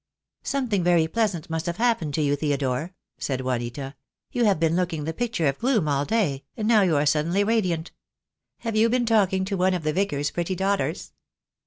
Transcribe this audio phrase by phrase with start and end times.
[0.41, 3.93] "Something very pleasant must have happened to you, Theodore," said Juanita.
[4.31, 7.43] "You have been looking the picture of gloom all day, and now you are suddenly
[7.43, 7.91] radiant.
[8.61, 11.13] Have you been talking to one of the Vicar's pretty daughters?"